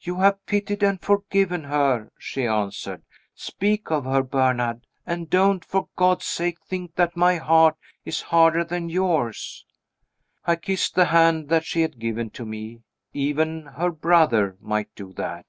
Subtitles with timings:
[0.00, 3.02] "You have pitied and forgiven her," she answered.
[3.36, 8.64] "Speak of her, Bernard and don't, for God's sake, think that my heart is harder
[8.64, 9.64] than yours."
[10.44, 12.80] I kissed the hand that she had given to me
[13.12, 15.46] even her "brother" might do that!